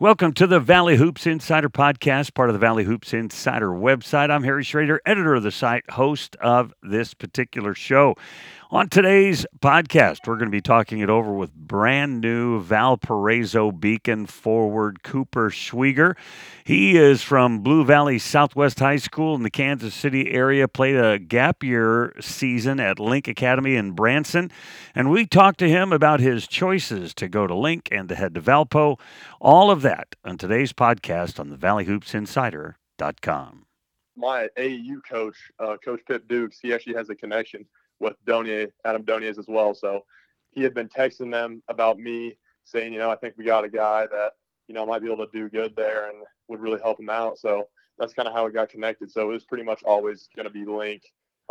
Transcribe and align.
Welcome 0.00 0.32
to 0.34 0.46
the 0.46 0.60
Valley 0.60 0.96
Hoops 0.96 1.26
Insider 1.26 1.68
Podcast, 1.68 2.32
part 2.32 2.50
of 2.50 2.52
the 2.52 2.60
Valley 2.60 2.84
Hoops 2.84 3.12
Insider 3.12 3.70
website. 3.70 4.30
I'm 4.30 4.44
Harry 4.44 4.62
Schroeder, 4.62 5.00
editor 5.04 5.34
of 5.34 5.42
the 5.42 5.50
site, 5.50 5.90
host 5.90 6.36
of 6.36 6.72
this 6.84 7.14
particular 7.14 7.74
show. 7.74 8.14
On 8.70 8.86
today's 8.86 9.46
podcast, 9.60 10.26
we're 10.26 10.36
going 10.36 10.48
to 10.48 10.50
be 10.50 10.60
talking 10.60 10.98
it 10.98 11.08
over 11.08 11.32
with 11.32 11.54
brand 11.54 12.20
new 12.20 12.60
Valparaiso 12.60 13.72
Beacon 13.72 14.26
forward 14.26 15.02
Cooper 15.02 15.48
Schwieger. 15.48 16.18
He 16.64 16.98
is 16.98 17.22
from 17.22 17.60
Blue 17.60 17.82
Valley 17.82 18.18
Southwest 18.18 18.78
High 18.78 18.98
School 18.98 19.34
in 19.34 19.42
the 19.42 19.48
Kansas 19.48 19.94
City 19.94 20.32
area, 20.32 20.68
played 20.68 20.96
a 20.96 21.18
gap 21.18 21.64
year 21.64 22.14
season 22.20 22.78
at 22.78 23.00
Link 23.00 23.26
Academy 23.26 23.74
in 23.74 23.92
Branson. 23.92 24.50
And 24.94 25.10
we 25.10 25.24
talked 25.24 25.60
to 25.60 25.68
him 25.70 25.90
about 25.90 26.20
his 26.20 26.46
choices 26.46 27.14
to 27.14 27.26
go 27.26 27.46
to 27.46 27.54
Link 27.54 27.88
and 27.90 28.06
to 28.10 28.14
head 28.14 28.34
to 28.34 28.42
Valpo. 28.42 29.00
All 29.40 29.70
of 29.70 29.80
that 29.80 30.14
on 30.26 30.36
today's 30.36 30.74
podcast 30.74 31.40
on 31.40 31.48
the 31.48 31.56
ValleyHoopsInsider.com. 31.56 33.64
My 34.14 34.48
AU 34.58 35.00
coach, 35.08 35.36
uh, 35.58 35.78
Coach 35.82 36.02
Pip 36.06 36.28
Dukes, 36.28 36.58
he 36.60 36.74
actually 36.74 36.96
has 36.96 37.08
a 37.08 37.14
connection 37.14 37.64
with 38.00 38.14
Donyes, 38.26 38.68
Adam 38.84 39.02
Donyes 39.02 39.38
as 39.38 39.46
well. 39.48 39.74
So 39.74 40.04
he 40.52 40.62
had 40.62 40.74
been 40.74 40.88
texting 40.88 41.30
them 41.30 41.62
about 41.68 41.98
me, 41.98 42.36
saying, 42.64 42.92
you 42.92 42.98
know, 42.98 43.10
I 43.10 43.16
think 43.16 43.34
we 43.36 43.44
got 43.44 43.64
a 43.64 43.68
guy 43.68 44.06
that 44.06 44.32
you 44.66 44.74
know 44.74 44.86
might 44.86 45.02
be 45.02 45.10
able 45.10 45.26
to 45.26 45.32
do 45.32 45.48
good 45.48 45.74
there 45.76 46.08
and 46.08 46.18
would 46.48 46.60
really 46.60 46.80
help 46.80 47.00
him 47.00 47.10
out. 47.10 47.38
So 47.38 47.68
that's 47.98 48.14
kind 48.14 48.28
of 48.28 48.34
how 48.34 48.46
it 48.46 48.54
got 48.54 48.68
connected. 48.68 49.10
So 49.10 49.22
it 49.30 49.32
was 49.32 49.44
pretty 49.44 49.64
much 49.64 49.82
always 49.84 50.28
going 50.36 50.46
to 50.46 50.52
be 50.52 50.64
Link 50.64 51.02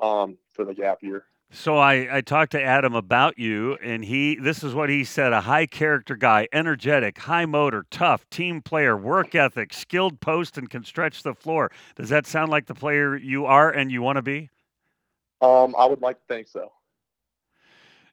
um, 0.01 0.37
for 0.53 0.65
the 0.65 0.73
gap 0.73 0.99
year. 1.01 1.25
So 1.49 1.77
I, 1.77 2.17
I 2.17 2.21
talked 2.21 2.51
to 2.53 2.61
Adam 2.61 2.93
about 2.93 3.39
you, 3.39 3.75
and 3.81 4.03
he 4.03 4.35
this 4.35 4.63
is 4.63 4.73
what 4.73 4.89
he 4.89 5.05
said: 5.05 5.31
a 5.31 5.41
high 5.41 5.65
character 5.65 6.17
guy, 6.17 6.47
energetic, 6.51 7.17
high 7.19 7.45
motor, 7.45 7.85
tough, 7.89 8.29
team 8.29 8.61
player, 8.61 8.97
work 8.97 9.33
ethic, 9.33 9.73
skilled 9.73 10.19
post, 10.19 10.57
and 10.57 10.69
can 10.69 10.83
stretch 10.83 11.23
the 11.23 11.33
floor. 11.33 11.71
Does 11.95 12.09
that 12.09 12.27
sound 12.27 12.51
like 12.51 12.65
the 12.65 12.75
player 12.75 13.15
you 13.15 13.45
are 13.45 13.71
and 13.71 13.91
you 13.91 14.01
want 14.01 14.17
to 14.17 14.21
be? 14.21 14.49
Um, 15.41 15.75
I 15.77 15.85
would 15.85 16.01
like 16.01 16.17
to 16.17 16.33
think 16.33 16.47
so. 16.47 16.71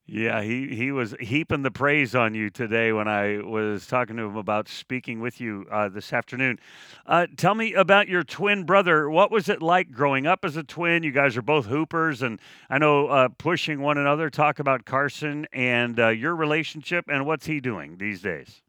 Yeah, 0.07 0.43
he, 0.43 0.69
he 0.75 0.93
was 0.93 1.15
heaping 1.19 1.63
the 1.63 1.71
praise 1.71 2.15
on 2.15 2.35
you 2.35 2.51
today 2.51 2.93
when 2.93 3.09
I 3.09 3.39
was 3.39 3.87
talking 3.87 4.19
to 4.19 4.25
him 4.25 4.37
about 4.37 4.69
speaking 4.69 5.19
with 5.21 5.41
you 5.41 5.65
uh, 5.71 5.89
this 5.89 6.13
afternoon. 6.13 6.59
Uh, 7.07 7.27
tell 7.39 7.55
me 7.55 7.73
about 7.73 8.07
your 8.07 8.23
twin 8.23 8.65
brother. 8.65 9.09
What 9.09 9.31
was 9.31 9.49
it 9.49 9.63
like 9.63 9.91
growing 9.91 10.27
up 10.27 10.45
as 10.45 10.59
a 10.59 10.63
twin? 10.63 11.05
You 11.05 11.11
guys 11.13 11.39
are 11.39 11.43
both 11.43 11.65
hoopers, 11.65 12.21
and 12.21 12.39
I 12.69 12.77
know 12.77 13.07
uh, 13.07 13.29
pushing 13.39 13.81
one 13.81 13.97
another. 13.97 14.29
Talk 14.29 14.59
about 14.59 14.85
Carson 14.85 15.47
and 15.55 15.99
uh, 15.99 16.09
your 16.09 16.37
relationship, 16.37 17.07
and 17.09 17.25
what's 17.25 17.47
he 17.47 17.61
doing 17.61 17.97
these 17.97 18.21
days? 18.21 18.61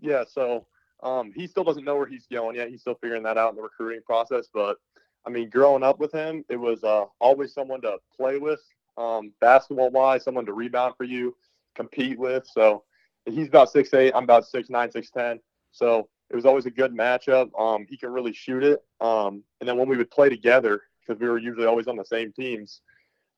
Yeah, 0.00 0.24
so 0.26 0.64
um, 1.02 1.30
he 1.36 1.46
still 1.46 1.64
doesn't 1.64 1.84
know 1.84 1.96
where 1.96 2.06
he's 2.06 2.26
going 2.26 2.56
yet. 2.56 2.70
He's 2.70 2.80
still 2.80 2.96
figuring 3.02 3.24
that 3.24 3.36
out 3.36 3.50
in 3.50 3.56
the 3.56 3.62
recruiting 3.62 4.00
process, 4.00 4.48
but 4.52 4.78
I 5.26 5.30
mean, 5.30 5.50
growing 5.50 5.82
up 5.82 5.98
with 5.98 6.12
him, 6.12 6.44
it 6.48 6.56
was 6.56 6.82
uh, 6.82 7.04
always 7.20 7.52
someone 7.52 7.82
to 7.82 7.98
play 8.16 8.38
with, 8.38 8.60
um, 8.96 9.32
basketball 9.40 9.90
wise, 9.90 10.24
someone 10.24 10.46
to 10.46 10.52
rebound 10.52 10.94
for 10.96 11.04
you, 11.04 11.36
compete 11.74 12.18
with. 12.18 12.46
So 12.46 12.84
he's 13.26 13.48
about 13.48 13.70
six 13.70 13.92
eight, 13.94 14.12
I'm 14.14 14.24
about 14.24 14.46
six 14.46 14.70
nine, 14.70 14.90
six 14.90 15.10
ten. 15.10 15.40
So 15.72 16.08
it 16.30 16.36
was 16.36 16.46
always 16.46 16.66
a 16.66 16.70
good 16.70 16.92
matchup. 16.92 17.50
Um, 17.58 17.86
he 17.88 17.96
can 17.96 18.10
really 18.12 18.32
shoot 18.32 18.62
it. 18.62 18.82
Um, 19.00 19.42
and 19.60 19.68
then 19.68 19.76
when 19.76 19.88
we 19.88 19.96
would 19.96 20.10
play 20.10 20.28
together, 20.28 20.82
because 21.00 21.20
we 21.20 21.28
were 21.28 21.38
usually 21.38 21.66
always 21.66 21.88
on 21.88 21.96
the 21.96 22.04
same 22.04 22.32
teams, 22.32 22.80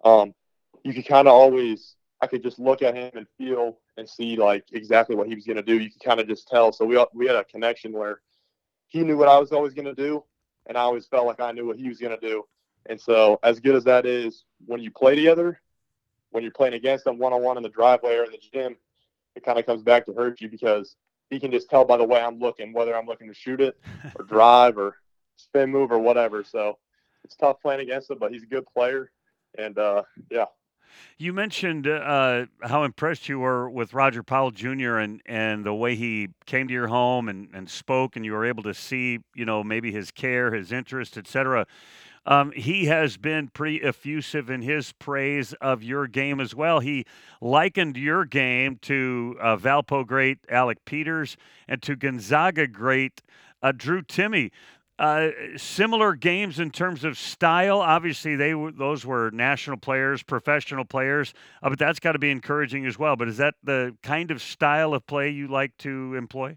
um, 0.04 0.34
you 0.84 0.92
could 0.92 1.06
kind 1.06 1.26
of 1.26 1.34
always, 1.34 1.96
I 2.20 2.26
could 2.26 2.42
just 2.42 2.58
look 2.58 2.82
at 2.82 2.94
him 2.94 3.10
and 3.14 3.26
feel 3.38 3.78
and 3.96 4.08
see 4.08 4.36
like 4.36 4.64
exactly 4.72 5.16
what 5.16 5.28
he 5.28 5.34
was 5.34 5.44
going 5.44 5.56
to 5.56 5.62
do. 5.62 5.78
You 5.78 5.90
could 5.90 6.02
kind 6.02 6.20
of 6.20 6.28
just 6.28 6.48
tell. 6.48 6.72
So 6.72 6.84
we 6.84 7.02
we 7.14 7.26
had 7.26 7.36
a 7.36 7.44
connection 7.44 7.92
where 7.92 8.20
he 8.88 9.00
knew 9.02 9.16
what 9.16 9.28
I 9.28 9.38
was 9.38 9.52
always 9.52 9.74
going 9.74 9.86
to 9.86 9.94
do, 9.94 10.22
and 10.66 10.76
I 10.76 10.82
always 10.82 11.06
felt 11.06 11.26
like 11.26 11.40
I 11.40 11.52
knew 11.52 11.66
what 11.66 11.76
he 11.76 11.88
was 11.88 11.98
going 11.98 12.18
to 12.18 12.28
do. 12.28 12.44
And 12.86 13.00
so, 13.00 13.38
as 13.42 13.60
good 13.60 13.76
as 13.76 13.84
that 13.84 14.06
is, 14.06 14.44
when 14.66 14.80
you 14.80 14.90
play 14.90 15.14
together, 15.14 15.60
when 16.30 16.42
you're 16.42 16.52
playing 16.52 16.74
against 16.74 17.06
him 17.06 17.18
one 17.18 17.32
on 17.32 17.42
one 17.42 17.56
in 17.56 17.62
the 17.62 17.68
driveway 17.68 18.16
or 18.16 18.24
in 18.24 18.32
the 18.32 18.40
gym, 18.52 18.76
it 19.36 19.44
kind 19.44 19.58
of 19.58 19.66
comes 19.66 19.82
back 19.82 20.06
to 20.06 20.12
hurt 20.12 20.40
you 20.40 20.48
because 20.48 20.96
he 21.30 21.38
can 21.38 21.50
just 21.50 21.70
tell 21.70 21.84
by 21.84 21.96
the 21.96 22.04
way 22.04 22.20
I'm 22.20 22.38
looking 22.38 22.72
whether 22.72 22.96
I'm 22.96 23.06
looking 23.06 23.28
to 23.28 23.34
shoot 23.34 23.60
it 23.60 23.78
or 24.18 24.24
drive 24.24 24.76
or 24.78 24.96
spin 25.36 25.70
move 25.70 25.92
or 25.92 25.98
whatever. 25.98 26.44
So 26.44 26.78
it's 27.24 27.36
tough 27.36 27.60
playing 27.62 27.80
against 27.80 28.10
him, 28.10 28.18
but 28.18 28.32
he's 28.32 28.42
a 28.42 28.46
good 28.46 28.66
player. 28.66 29.10
And 29.58 29.78
uh, 29.78 30.02
yeah, 30.30 30.46
you 31.18 31.32
mentioned 31.32 31.86
uh, 31.86 32.46
how 32.62 32.84
impressed 32.84 33.28
you 33.28 33.38
were 33.38 33.68
with 33.68 33.94
Roger 33.94 34.22
Powell 34.22 34.50
Jr. 34.50 34.98
and 34.98 35.20
and 35.26 35.64
the 35.64 35.74
way 35.74 35.94
he 35.94 36.28
came 36.46 36.68
to 36.68 36.74
your 36.74 36.88
home 36.88 37.28
and, 37.28 37.48
and 37.54 37.68
spoke, 37.68 38.16
and 38.16 38.24
you 38.24 38.32
were 38.32 38.44
able 38.44 38.62
to 38.64 38.74
see, 38.74 39.20
you 39.34 39.44
know, 39.44 39.62
maybe 39.62 39.92
his 39.92 40.10
care, 40.10 40.52
his 40.52 40.72
interest, 40.72 41.16
etc. 41.16 41.66
Um, 42.24 42.52
he 42.52 42.86
has 42.86 43.16
been 43.16 43.48
pretty 43.48 43.82
effusive 43.82 44.48
in 44.48 44.62
his 44.62 44.92
praise 44.92 45.54
of 45.54 45.82
your 45.82 46.06
game 46.06 46.40
as 46.40 46.54
well. 46.54 46.78
He 46.78 47.04
likened 47.40 47.96
your 47.96 48.24
game 48.24 48.78
to 48.82 49.36
uh, 49.40 49.56
Valpo 49.56 50.06
great 50.06 50.38
Alec 50.48 50.84
Peters 50.84 51.36
and 51.66 51.82
to 51.82 51.96
Gonzaga 51.96 52.68
great 52.68 53.22
uh, 53.62 53.72
Drew 53.72 54.02
Timme. 54.02 54.50
Uh, 54.98 55.30
similar 55.56 56.14
games 56.14 56.60
in 56.60 56.70
terms 56.70 57.02
of 57.02 57.18
style. 57.18 57.80
Obviously, 57.80 58.36
they 58.36 58.52
those 58.52 59.06
were 59.06 59.30
national 59.32 59.76
players, 59.78 60.22
professional 60.22 60.84
players, 60.84 61.32
uh, 61.62 61.70
but 61.70 61.78
that's 61.78 61.98
got 61.98 62.12
to 62.12 62.18
be 62.18 62.30
encouraging 62.30 62.86
as 62.86 62.98
well. 62.98 63.16
But 63.16 63.28
is 63.28 63.38
that 63.38 63.54
the 63.64 63.96
kind 64.02 64.30
of 64.30 64.42
style 64.42 64.94
of 64.94 65.06
play 65.06 65.30
you 65.30 65.48
like 65.48 65.76
to 65.78 66.14
employ? 66.14 66.56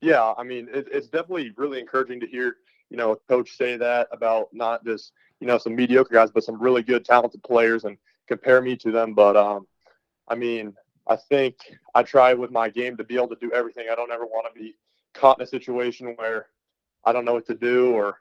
Yeah, 0.00 0.34
I 0.36 0.42
mean, 0.44 0.68
it, 0.72 0.88
it's 0.90 1.08
definitely 1.08 1.52
really 1.56 1.78
encouraging 1.78 2.20
to 2.20 2.26
hear 2.26 2.56
you 2.90 2.96
know 2.96 3.12
a 3.12 3.16
coach 3.28 3.56
say 3.56 3.76
that 3.76 4.08
about 4.12 4.48
not 4.52 4.84
just 4.84 5.12
you 5.38 5.46
know 5.46 5.58
some 5.58 5.76
mediocre 5.76 6.14
guys, 6.14 6.30
but 6.30 6.42
some 6.42 6.60
really 6.60 6.82
good, 6.82 7.04
talented 7.04 7.42
players, 7.42 7.84
and 7.84 7.98
compare 8.26 8.62
me 8.62 8.76
to 8.76 8.90
them. 8.90 9.12
But 9.14 9.36
um, 9.36 9.66
I 10.26 10.36
mean, 10.36 10.74
I 11.06 11.16
think 11.16 11.56
I 11.94 12.02
try 12.02 12.34
with 12.34 12.50
my 12.50 12.70
game 12.70 12.96
to 12.96 13.04
be 13.04 13.16
able 13.16 13.28
to 13.28 13.36
do 13.36 13.52
everything. 13.52 13.86
I 13.90 13.94
don't 13.94 14.10
ever 14.10 14.26
want 14.26 14.52
to 14.52 14.58
be 14.58 14.74
caught 15.14 15.38
in 15.38 15.44
a 15.44 15.46
situation 15.46 16.14
where 16.16 16.46
I 17.06 17.12
don't 17.12 17.24
know 17.24 17.34
what 17.34 17.46
to 17.46 17.54
do 17.54 17.92
or 17.92 18.20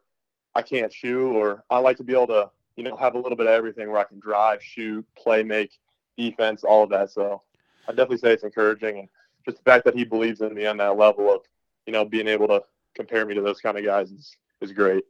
I 0.54 0.62
can't 0.62 0.94
shoot 0.94 1.34
or 1.34 1.64
I 1.70 1.80
like 1.80 1.98
to 1.98 2.04
be 2.04 2.14
able 2.14 2.28
to, 2.28 2.52
you 2.78 2.84
know, 2.84 2.96
have 2.96 3.16
a 3.16 3.20
little 3.20 3.36
bit 3.36 3.48
of 3.48 3.54
everything 3.54 3.90
where 3.92 4.00
I 4.00 4.06
can 4.06 4.20
drive, 4.20 4.64
shoot, 4.64 5.06
play, 5.18 5.44
make, 5.44 5.72
defense, 6.18 6.64
all 6.64 6.84
of 6.84 6.92
that. 6.92 7.12
So 7.12 7.42
I 7.88 7.92
definitely 7.92 8.20
say 8.20 8.32
it's 8.32 8.44
encouraging 8.44 9.00
and 9.00 9.10
just 9.44 9.58
the 9.58 9.64
fact 9.64 9.86
that 9.86 9.96
he 9.96 10.06
believes 10.06 10.42
in 10.42 10.54
me 10.54 10.66
on 10.66 10.78
that 10.78 10.98
level 10.98 11.34
of, 11.34 11.42
you 11.86 11.94
know, 11.94 12.06
being 12.06 12.28
able 12.28 12.48
to 12.48 12.64
compare 12.96 13.26
me 13.26 13.34
to 13.34 13.42
those 13.42 13.60
kind 13.60 13.78
of 13.78 13.84
guys 13.84 14.12
is, 14.12 14.38
is 14.62 14.72
great. 14.72 15.04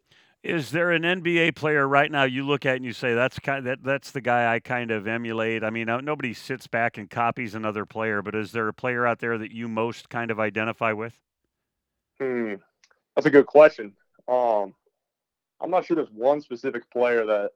Is 0.44 0.70
there 0.70 0.92
an 0.92 1.02
NBA 1.02 1.56
player 1.56 1.88
right 1.88 2.12
now 2.12 2.24
you 2.24 2.46
look 2.46 2.68
at 2.68 2.76
and 2.76 2.86
you 2.86 2.94
say 2.94 3.16
that's 3.16 3.40
kind 3.40 3.60
of, 3.60 3.64
that 3.66 3.84
that's 3.84 4.12
the 4.12 4.22
guy 4.22 4.54
I 4.54 4.60
kind 4.60 4.92
of 4.92 5.08
emulate? 5.08 5.64
I 5.64 5.72
mean, 5.72 5.88
nobody 5.88 6.36
sits 6.36 6.68
back 6.68 7.00
and 7.00 7.10
copies 7.10 7.56
another 7.56 7.86
player, 7.86 8.22
but 8.22 8.36
is 8.36 8.52
there 8.52 8.68
a 8.68 8.74
player 8.74 9.08
out 9.08 9.20
there 9.20 9.40
that 9.40 9.52
you 9.52 9.68
most 9.68 10.08
kind 10.10 10.30
of 10.30 10.40
identify 10.40 10.92
with? 10.92 11.20
Hmm. 12.22 12.56
That's 13.16 13.28
a 13.28 13.32
good 13.32 13.46
question. 13.46 13.94
Um, 14.28 14.74
I'm 15.62 15.70
not 15.70 15.86
sure 15.86 15.96
there's 15.96 16.12
one 16.12 16.42
specific 16.42 16.90
player 16.92 17.26
that 17.26 17.52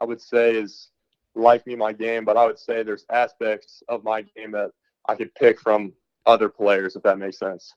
I 0.00 0.04
would 0.04 0.20
say 0.20 0.56
is 0.56 0.90
like 1.34 1.66
me 1.66 1.76
my 1.76 1.92
game, 1.92 2.24
but 2.24 2.36
I 2.36 2.46
would 2.46 2.58
say 2.58 2.82
there's 2.82 3.06
aspects 3.10 3.82
of 3.88 4.04
my 4.04 4.22
game 4.22 4.52
that 4.52 4.70
I 5.06 5.14
could 5.14 5.34
pick 5.34 5.60
from 5.60 5.92
other 6.26 6.48
players, 6.48 6.96
if 6.96 7.02
that 7.02 7.18
makes 7.18 7.38
sense. 7.38 7.74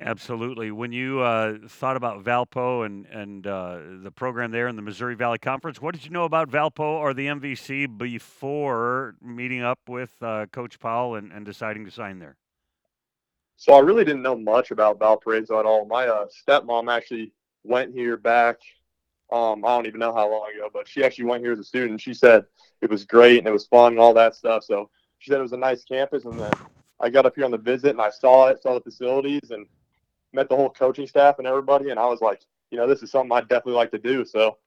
Absolutely. 0.00 0.70
When 0.70 0.90
you 0.90 1.20
uh, 1.20 1.58
thought 1.68 1.96
about 1.96 2.24
Valpo 2.24 2.86
and 2.86 3.06
and 3.06 3.46
uh, 3.46 3.78
the 4.02 4.10
program 4.10 4.50
there 4.50 4.66
in 4.66 4.76
the 4.76 4.82
Missouri 4.82 5.14
Valley 5.14 5.38
Conference, 5.38 5.82
what 5.82 5.94
did 5.94 6.04
you 6.04 6.10
know 6.10 6.24
about 6.24 6.50
Valpo 6.50 6.80
or 6.80 7.12
the 7.12 7.26
MVC 7.26 7.98
before 7.98 9.16
meeting 9.20 9.62
up 9.62 9.80
with 9.86 10.14
uh, 10.22 10.46
Coach 10.46 10.80
Powell 10.80 11.14
and, 11.16 11.30
and 11.30 11.44
deciding 11.44 11.84
to 11.84 11.90
sign 11.90 12.20
there? 12.20 12.36
So 13.62 13.74
I 13.74 13.78
really 13.78 14.04
didn't 14.04 14.22
know 14.22 14.36
much 14.36 14.72
about 14.72 14.98
Valparaiso 14.98 15.60
at 15.60 15.66
all. 15.66 15.86
My 15.86 16.08
uh, 16.08 16.26
stepmom 16.26 16.92
actually 16.92 17.32
went 17.62 17.94
here 17.94 18.16
back. 18.16 18.56
Um, 19.30 19.64
I 19.64 19.68
don't 19.68 19.86
even 19.86 20.00
know 20.00 20.12
how 20.12 20.28
long 20.28 20.50
ago, 20.52 20.68
but 20.72 20.88
she 20.88 21.04
actually 21.04 21.26
went 21.26 21.44
here 21.44 21.52
as 21.52 21.60
a 21.60 21.64
student. 21.64 22.00
She 22.00 22.12
said 22.12 22.44
it 22.80 22.90
was 22.90 23.04
great 23.04 23.38
and 23.38 23.46
it 23.46 23.52
was 23.52 23.68
fun 23.68 23.92
and 23.92 24.00
all 24.00 24.14
that 24.14 24.34
stuff. 24.34 24.64
So 24.64 24.90
she 25.20 25.30
said 25.30 25.38
it 25.38 25.44
was 25.44 25.52
a 25.52 25.56
nice 25.56 25.84
campus. 25.84 26.24
And 26.24 26.40
then 26.40 26.50
I 26.98 27.08
got 27.08 27.24
up 27.24 27.36
here 27.36 27.44
on 27.44 27.52
the 27.52 27.56
visit 27.56 27.90
and 27.90 28.00
I 28.00 28.10
saw 28.10 28.48
it, 28.48 28.60
saw 28.60 28.74
the 28.74 28.80
facilities, 28.80 29.52
and 29.52 29.64
met 30.32 30.48
the 30.48 30.56
whole 30.56 30.70
coaching 30.70 31.06
staff 31.06 31.38
and 31.38 31.46
everybody. 31.46 31.90
And 31.90 32.00
I 32.00 32.06
was 32.06 32.20
like, 32.20 32.40
you 32.72 32.78
know, 32.78 32.88
this 32.88 33.04
is 33.04 33.12
something 33.12 33.30
I'd 33.30 33.48
definitely 33.48 33.74
like 33.74 33.92
to 33.92 33.98
do. 33.98 34.24
So 34.24 34.58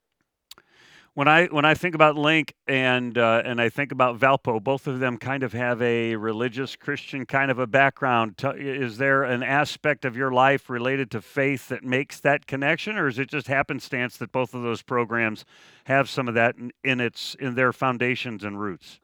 when 1.16 1.30
I 1.30 1.46
when 1.46 1.66
I 1.66 1.74
think 1.74 1.96
about 1.96 2.18
Link 2.18 2.54
and 2.68 3.18
uh, 3.18 3.42
and 3.44 3.60
I 3.60 3.70
think 3.70 3.92
about 3.92 4.20
Valpo, 4.20 4.62
both 4.62 4.86
of 4.86 5.00
them 5.00 5.18
kind 5.18 5.44
of 5.44 5.54
have 5.54 5.82
a 5.82 6.16
religious 6.18 6.76
Christian 6.76 7.26
kind 7.26 7.50
of 7.50 7.58
a 7.58 7.66
background. 7.66 8.36
Is 8.58 8.98
there 8.98 9.24
an 9.24 9.42
aspect 9.42 10.06
of 10.06 10.16
your 10.16 10.32
life 10.32 10.70
related 10.70 11.10
to 11.12 11.22
faith 11.22 11.70
that 11.70 11.84
makes 11.84 12.20
that 12.20 12.46
connection, 12.48 12.98
or 12.98 13.08
is 13.08 13.18
it 13.18 13.30
just 13.30 13.48
happenstance 13.48 14.18
that 14.18 14.32
both 14.34 14.54
of 14.54 14.62
those 14.62 14.82
programs 14.82 15.46
have 15.86 16.10
some 16.10 16.28
of 16.28 16.34
that 16.36 16.58
in, 16.58 16.72
in 16.84 17.00
its 17.00 17.36
in 17.40 17.56
their 17.56 17.72
foundations 17.72 18.44
and 18.44 18.60
roots? 18.60 19.00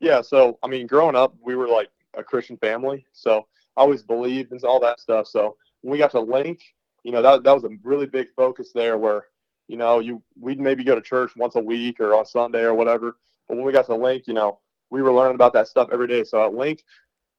Yeah, 0.00 0.22
so 0.22 0.58
I 0.62 0.68
mean, 0.68 0.86
growing 0.86 1.16
up, 1.16 1.34
we 1.42 1.54
were 1.54 1.68
like 1.68 1.90
a 2.14 2.24
Christian 2.24 2.56
family, 2.56 3.04
so 3.12 3.46
I 3.76 3.82
always 3.82 4.02
believed 4.02 4.52
in 4.52 4.58
all 4.64 4.80
that 4.80 5.00
stuff. 5.00 5.26
So 5.26 5.56
when 5.82 5.92
we 5.92 5.98
got 5.98 6.12
to 6.12 6.20
Link, 6.20 6.62
you 7.04 7.12
know, 7.12 7.20
that 7.20 7.44
that 7.44 7.52
was 7.52 7.64
a 7.64 7.76
really 7.84 8.06
big 8.06 8.28
focus 8.34 8.72
there 8.74 8.96
where, 8.96 9.26
you 9.68 9.76
know, 9.76 9.98
you 9.98 10.22
we'd 10.38 10.60
maybe 10.60 10.84
go 10.84 10.94
to 10.94 11.00
church 11.00 11.32
once 11.36 11.56
a 11.56 11.60
week 11.60 12.00
or 12.00 12.14
on 12.14 12.26
Sunday 12.26 12.62
or 12.62 12.74
whatever. 12.74 13.16
But 13.48 13.56
when 13.56 13.66
we 13.66 13.72
got 13.72 13.86
to 13.86 13.94
Link, 13.94 14.26
you 14.26 14.34
know, 14.34 14.60
we 14.90 15.02
were 15.02 15.12
learning 15.12 15.34
about 15.34 15.52
that 15.54 15.68
stuff 15.68 15.88
every 15.92 16.06
day. 16.06 16.24
So 16.24 16.44
at 16.44 16.54
Link, 16.54 16.84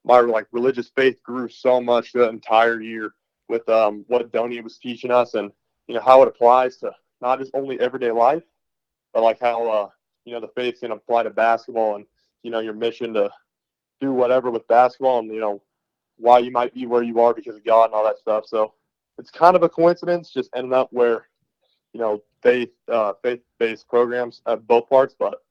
my 0.03 0.19
like 0.19 0.47
religious 0.51 0.89
faith 0.89 1.21
grew 1.23 1.49
so 1.49 1.81
much 1.81 2.13
the 2.13 2.29
entire 2.29 2.81
year 2.81 3.13
with 3.49 3.67
um, 3.69 4.05
what 4.07 4.31
Donnie 4.31 4.61
was 4.61 4.77
teaching 4.77 5.11
us 5.11 5.33
and 5.33 5.51
you 5.87 5.95
know 5.95 6.01
how 6.01 6.21
it 6.21 6.27
applies 6.27 6.77
to 6.77 6.91
not 7.21 7.39
just 7.39 7.51
only 7.53 7.79
everyday 7.79 8.11
life, 8.11 8.43
but 9.13 9.23
like 9.23 9.39
how 9.39 9.69
uh, 9.69 9.89
you 10.25 10.33
know 10.33 10.41
the 10.41 10.49
faith 10.49 10.79
can 10.79 10.91
apply 10.91 11.23
to 11.23 11.29
basketball 11.29 11.95
and 11.95 12.05
you 12.43 12.51
know 12.51 12.59
your 12.59 12.73
mission 12.73 13.13
to 13.13 13.29
do 13.99 14.11
whatever 14.11 14.51
with 14.51 14.67
basketball 14.67 15.19
and 15.19 15.33
you 15.33 15.39
know 15.39 15.61
why 16.17 16.39
you 16.39 16.51
might 16.51 16.73
be 16.73 16.85
where 16.85 17.03
you 17.03 17.19
are 17.19 17.33
because 17.33 17.55
of 17.55 17.65
God 17.65 17.85
and 17.85 17.93
all 17.93 18.03
that 18.03 18.17
stuff. 18.17 18.45
So 18.47 18.73
it's 19.17 19.29
kind 19.29 19.55
of 19.55 19.63
a 19.63 19.69
coincidence, 19.69 20.31
just 20.31 20.49
ending 20.55 20.73
up 20.73 20.89
where 20.91 21.27
you 21.97 22.03
know 22.03 22.21
faith 22.43 22.69
uh, 22.89 23.13
faith 23.23 23.39
based 23.57 23.87
programs 23.87 24.43
at 24.45 24.67
both 24.67 24.87
parts, 24.87 25.15
but 25.17 25.41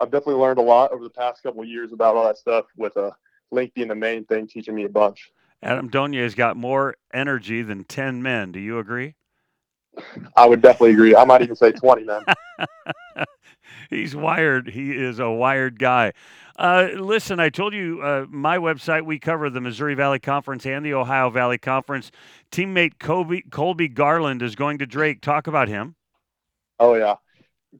I've 0.00 0.10
definitely 0.10 0.40
learned 0.40 0.58
a 0.58 0.62
lot 0.62 0.92
over 0.92 1.04
the 1.04 1.10
past 1.10 1.42
couple 1.42 1.60
of 1.60 1.68
years 1.68 1.92
about 1.92 2.16
all 2.16 2.24
that 2.24 2.38
stuff 2.38 2.64
with 2.74 2.96
uh, 2.96 3.10
Link 3.50 3.74
being 3.74 3.88
the 3.88 3.94
main 3.94 4.24
thing, 4.24 4.46
teaching 4.46 4.74
me 4.74 4.84
a 4.84 4.88
bunch. 4.88 5.30
Adam 5.62 5.88
Donyes 5.88 6.22
has 6.22 6.34
got 6.34 6.56
more 6.56 6.96
energy 7.12 7.60
than 7.60 7.84
10 7.84 8.22
men. 8.22 8.50
Do 8.50 8.60
you 8.60 8.78
agree? 8.78 9.14
I 10.36 10.46
would 10.46 10.62
definitely 10.62 10.92
agree. 10.92 11.14
I 11.14 11.24
might 11.24 11.42
even 11.42 11.54
say 11.54 11.70
20 11.70 12.04
men. 12.04 12.22
He's 13.90 14.14
wired. 14.14 14.68
He 14.68 14.92
is 14.92 15.18
a 15.18 15.30
wired 15.30 15.78
guy. 15.78 16.12
Uh, 16.56 16.88
listen, 16.94 17.40
I 17.40 17.48
told 17.48 17.74
you 17.74 18.00
uh, 18.02 18.26
my 18.28 18.58
website, 18.58 19.04
we 19.04 19.18
cover 19.18 19.50
the 19.50 19.60
Missouri 19.60 19.94
Valley 19.94 20.20
Conference 20.20 20.64
and 20.66 20.84
the 20.84 20.94
Ohio 20.94 21.30
Valley 21.30 21.58
Conference. 21.58 22.12
Teammate 22.52 22.98
Kobe, 22.98 23.42
Colby 23.50 23.88
Garland 23.88 24.40
is 24.42 24.54
going 24.54 24.78
to 24.78 24.86
Drake. 24.86 25.20
Talk 25.20 25.46
about 25.46 25.68
him. 25.68 25.96
Oh, 26.78 26.94
yeah. 26.94 27.16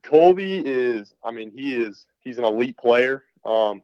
Colby 0.02 0.58
is, 0.58 1.14
I 1.24 1.30
mean, 1.30 1.52
he 1.54 1.76
is, 1.76 2.06
he's 2.20 2.38
an 2.38 2.44
elite 2.44 2.76
player. 2.76 3.24
Um, 3.44 3.82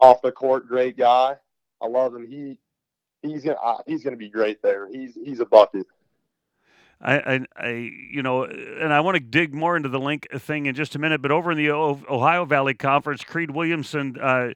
off 0.00 0.20
the 0.22 0.32
court, 0.32 0.66
great 0.66 0.96
guy. 0.96 1.36
I 1.80 1.86
love 1.86 2.14
him. 2.14 2.26
He, 2.26 2.58
he's 3.22 3.44
gonna, 3.44 3.58
he's 3.86 4.02
gonna 4.02 4.16
be 4.16 4.28
great 4.28 4.62
there. 4.62 4.88
He's, 4.90 5.14
he's 5.14 5.38
a 5.40 5.46
bucket. 5.46 5.86
I, 7.00 7.18
I, 7.18 7.40
I, 7.56 7.68
you 8.10 8.22
know, 8.22 8.44
and 8.44 8.92
I 8.92 9.00
want 9.00 9.16
to 9.16 9.20
dig 9.20 9.54
more 9.54 9.76
into 9.76 9.88
the 9.88 10.00
link 10.00 10.26
thing 10.38 10.66
in 10.66 10.74
just 10.74 10.94
a 10.96 10.98
minute. 10.98 11.22
But 11.22 11.30
over 11.30 11.52
in 11.52 11.58
the 11.58 11.70
Ohio 11.70 12.44
Valley 12.44 12.74
Conference, 12.74 13.22
Creed 13.22 13.52
Williamson 13.52 14.16
uh, 14.20 14.48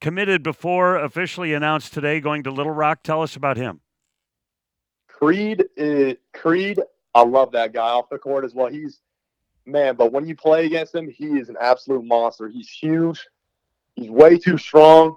committed 0.00 0.42
before 0.42 0.96
officially 0.96 1.54
announced 1.54 1.94
today, 1.94 2.20
going 2.20 2.42
to 2.42 2.50
Little 2.50 2.72
Rock. 2.72 3.02
Tell 3.02 3.22
us 3.22 3.36
about 3.36 3.56
him. 3.56 3.80
Creed, 5.08 5.64
is, 5.76 6.16
Creed, 6.34 6.80
I 7.14 7.22
love 7.22 7.52
that 7.52 7.72
guy 7.72 7.88
off 7.88 8.10
the 8.10 8.18
court 8.18 8.44
as 8.44 8.54
well. 8.54 8.66
He's 8.66 9.00
man, 9.64 9.96
but 9.96 10.12
when 10.12 10.26
you 10.26 10.36
play 10.36 10.66
against 10.66 10.94
him, 10.94 11.08
he 11.08 11.38
is 11.38 11.48
an 11.48 11.56
absolute 11.58 12.04
monster. 12.04 12.48
He's 12.48 12.68
huge. 12.68 13.26
He's 13.94 14.10
way 14.10 14.38
too 14.38 14.58
strong. 14.58 15.16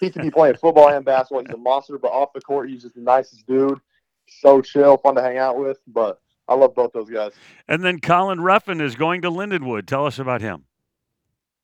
He 0.00 0.10
could 0.10 0.22
be 0.22 0.30
playing 0.30 0.56
football 0.56 0.88
and 0.88 1.04
basketball. 1.04 1.44
He's 1.44 1.54
a 1.54 1.58
monster, 1.58 1.98
but 1.98 2.12
off 2.12 2.32
the 2.34 2.40
court, 2.40 2.70
he's 2.70 2.82
just 2.82 2.94
the 2.94 3.00
nicest 3.02 3.46
dude. 3.46 3.80
So 4.28 4.60
chill, 4.60 4.96
fun 4.98 5.14
to 5.16 5.22
hang 5.22 5.38
out 5.38 5.58
with. 5.58 5.78
But 5.86 6.20
I 6.48 6.54
love 6.54 6.74
both 6.74 6.92
those 6.92 7.10
guys. 7.10 7.32
And 7.68 7.84
then 7.84 8.00
Colin 8.00 8.40
Ruffin 8.40 8.80
is 8.80 8.94
going 8.94 9.22
to 9.22 9.30
Lindenwood. 9.30 9.86
Tell 9.86 10.06
us 10.06 10.18
about 10.18 10.40
him. 10.40 10.64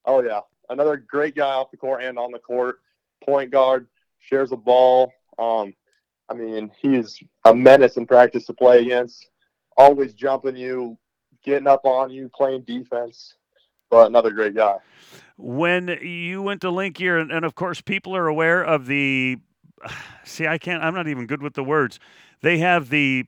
Oh 0.04 0.22
yeah, 0.22 0.40
another 0.68 0.96
great 0.96 1.34
guy 1.34 1.50
off 1.50 1.70
the 1.70 1.76
court 1.76 2.02
and 2.02 2.18
on 2.18 2.32
the 2.32 2.38
court. 2.38 2.80
Point 3.24 3.52
guard, 3.52 3.86
shares 4.18 4.50
the 4.50 4.56
ball. 4.56 5.12
Um, 5.38 5.74
I 6.28 6.34
mean, 6.34 6.70
he's 6.80 7.22
a 7.44 7.54
menace 7.54 7.96
in 7.96 8.06
practice 8.06 8.46
to 8.46 8.52
play 8.52 8.82
against. 8.82 9.28
Always 9.76 10.14
jumping 10.14 10.56
you, 10.56 10.98
getting 11.44 11.68
up 11.68 11.84
on 11.84 12.10
you, 12.10 12.30
playing 12.34 12.62
defense. 12.62 13.34
But 13.90 14.06
another 14.06 14.30
great 14.30 14.54
guy. 14.54 14.76
When 15.36 15.88
you 15.88 16.42
went 16.42 16.62
to 16.62 16.70
Link 16.70 16.96
here, 16.96 17.18
and, 17.18 17.30
and 17.30 17.44
of 17.44 17.54
course, 17.54 17.80
people 17.80 18.16
are 18.16 18.26
aware 18.26 18.62
of 18.62 18.86
the. 18.86 19.38
See, 20.24 20.46
I 20.46 20.58
can't. 20.58 20.82
I'm 20.82 20.94
not 20.94 21.08
even 21.08 21.26
good 21.26 21.42
with 21.42 21.54
the 21.54 21.64
words. 21.64 21.98
They 22.40 22.58
have 22.58 22.88
the 22.88 23.26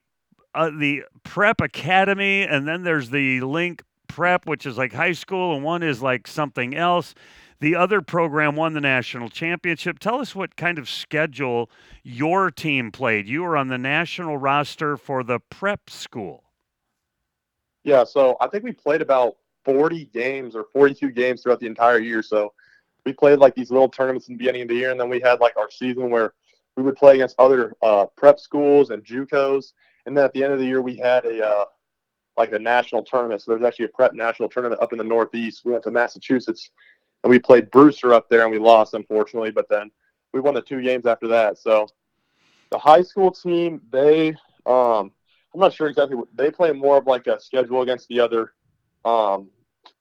uh, 0.54 0.70
the 0.70 1.04
prep 1.22 1.60
academy, 1.60 2.42
and 2.42 2.66
then 2.66 2.82
there's 2.82 3.10
the 3.10 3.40
Link 3.40 3.82
prep, 4.08 4.46
which 4.46 4.66
is 4.66 4.78
like 4.78 4.92
high 4.92 5.12
school, 5.12 5.54
and 5.54 5.64
one 5.64 5.82
is 5.82 6.00
like 6.00 6.26
something 6.26 6.74
else. 6.74 7.14
The 7.60 7.76
other 7.76 8.02
program 8.02 8.56
won 8.56 8.74
the 8.74 8.80
national 8.80 9.28
championship. 9.28 9.98
Tell 9.98 10.20
us 10.20 10.34
what 10.34 10.56
kind 10.56 10.78
of 10.78 10.88
schedule 10.88 11.70
your 12.02 12.50
team 12.50 12.92
played. 12.92 13.26
You 13.26 13.42
were 13.42 13.56
on 13.56 13.68
the 13.68 13.78
national 13.78 14.36
roster 14.36 14.96
for 14.96 15.22
the 15.22 15.40
prep 15.40 15.88
school. 15.88 16.44
Yeah, 17.84 18.04
so 18.04 18.36
I 18.40 18.48
think 18.48 18.64
we 18.64 18.72
played 18.72 19.02
about 19.02 19.36
40 19.64 20.06
games 20.06 20.56
or 20.56 20.66
42 20.72 21.10
games 21.10 21.42
throughout 21.42 21.60
the 21.60 21.66
entire 21.66 21.98
year. 21.98 22.22
So 22.22 22.52
we 23.04 23.12
played 23.12 23.38
like 23.38 23.54
these 23.54 23.70
little 23.70 23.88
tournaments 23.88 24.28
in 24.28 24.34
the 24.34 24.38
beginning 24.38 24.62
of 24.62 24.68
the 24.68 24.74
year, 24.74 24.90
and 24.90 25.00
then 25.00 25.08
we 25.08 25.20
had 25.20 25.40
like 25.40 25.56
our 25.56 25.70
season 25.70 26.10
where 26.10 26.34
we 26.76 26.82
would 26.82 26.96
play 26.96 27.14
against 27.14 27.36
other 27.38 27.74
uh, 27.82 28.06
prep 28.16 28.40
schools 28.40 28.90
and 28.90 29.04
JUCOs, 29.04 29.72
and 30.06 30.16
then 30.16 30.24
at 30.24 30.32
the 30.32 30.42
end 30.42 30.52
of 30.52 30.58
the 30.58 30.66
year 30.66 30.82
we 30.82 30.96
had 30.96 31.24
a 31.24 31.46
uh, 31.46 31.64
like 32.36 32.52
a 32.52 32.58
national 32.58 33.02
tournament. 33.02 33.42
So 33.42 33.52
there's 33.52 33.64
actually 33.64 33.86
a 33.86 33.88
prep 33.88 34.12
national 34.12 34.48
tournament 34.48 34.82
up 34.82 34.92
in 34.92 34.98
the 34.98 35.04
Northeast. 35.04 35.62
We 35.64 35.72
went 35.72 35.84
to 35.84 35.90
Massachusetts, 35.90 36.70
and 37.22 37.30
we 37.30 37.38
played 37.38 37.70
Brewster 37.70 38.12
up 38.12 38.28
there, 38.28 38.42
and 38.42 38.50
we 38.50 38.58
lost 38.58 38.94
unfortunately. 38.94 39.50
But 39.50 39.68
then 39.68 39.90
we 40.32 40.40
won 40.40 40.54
the 40.54 40.62
two 40.62 40.82
games 40.82 41.06
after 41.06 41.28
that. 41.28 41.58
So 41.58 41.86
the 42.70 42.78
high 42.78 43.02
school 43.02 43.30
team, 43.30 43.80
they 43.90 44.30
um, 44.66 45.12
I'm 45.54 45.60
not 45.60 45.72
sure 45.72 45.88
exactly 45.88 46.16
what 46.16 46.28
they 46.34 46.50
play 46.50 46.72
more 46.72 46.98
of 46.98 47.06
like 47.06 47.26
a 47.28 47.40
schedule 47.40 47.82
against 47.82 48.08
the 48.08 48.20
other 48.20 48.52
um, 49.04 49.48